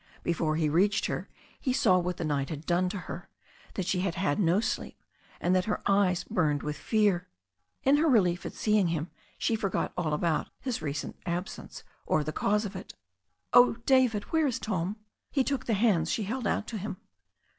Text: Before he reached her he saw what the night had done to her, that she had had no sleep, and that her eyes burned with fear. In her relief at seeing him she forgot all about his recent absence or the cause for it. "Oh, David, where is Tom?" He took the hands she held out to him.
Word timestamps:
Before 0.23 0.55
he 0.55 0.67
reached 0.67 1.05
her 1.05 1.29
he 1.59 1.71
saw 1.71 1.99
what 1.99 2.17
the 2.17 2.25
night 2.25 2.49
had 2.49 2.65
done 2.65 2.89
to 2.89 2.97
her, 3.01 3.29
that 3.75 3.85
she 3.85 3.99
had 3.99 4.15
had 4.15 4.39
no 4.39 4.59
sleep, 4.59 4.99
and 5.39 5.55
that 5.55 5.65
her 5.65 5.79
eyes 5.85 6.23
burned 6.23 6.63
with 6.63 6.75
fear. 6.75 7.27
In 7.83 7.97
her 7.97 8.07
relief 8.07 8.43
at 8.43 8.53
seeing 8.53 8.87
him 8.87 9.11
she 9.37 9.55
forgot 9.55 9.93
all 9.95 10.15
about 10.15 10.49
his 10.59 10.81
recent 10.81 11.17
absence 11.27 11.83
or 12.07 12.23
the 12.23 12.33
cause 12.33 12.65
for 12.67 12.79
it. 12.79 12.95
"Oh, 13.53 13.73
David, 13.85 14.23
where 14.33 14.47
is 14.47 14.57
Tom?" 14.57 14.95
He 15.31 15.43
took 15.43 15.67
the 15.67 15.75
hands 15.75 16.09
she 16.11 16.23
held 16.23 16.47
out 16.47 16.65
to 16.69 16.79
him. 16.79 16.97